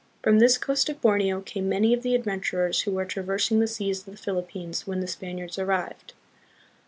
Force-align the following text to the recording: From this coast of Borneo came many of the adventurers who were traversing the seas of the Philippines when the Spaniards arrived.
From 0.23 0.39
this 0.39 0.57
coast 0.57 0.89
of 0.89 0.99
Borneo 0.99 1.41
came 1.41 1.69
many 1.69 1.93
of 1.93 2.01
the 2.01 2.15
adventurers 2.15 2.81
who 2.81 2.91
were 2.91 3.05
traversing 3.05 3.59
the 3.59 3.67
seas 3.67 3.99
of 3.99 4.05
the 4.07 4.17
Philippines 4.17 4.87
when 4.87 4.99
the 4.99 5.05
Spaniards 5.05 5.59
arrived. 5.59 6.13